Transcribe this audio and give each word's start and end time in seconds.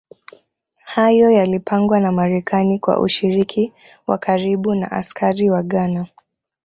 Hayo 0.85 1.31
yalipangwa 1.31 1.99
na 1.99 2.11
Marekani 2.11 2.79
kwa 2.79 2.99
ushiriki 2.99 3.73
wa 4.07 4.17
karibu 4.17 4.75
na 4.75 4.91
askari 4.91 5.49
wa 5.49 5.63
Ghana 5.63 6.07